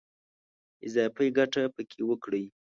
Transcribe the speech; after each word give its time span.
اضافي 0.87 1.27
ګټه 1.37 1.63
په 1.75 1.81
کې 1.89 2.01
وکړي. 2.09 2.43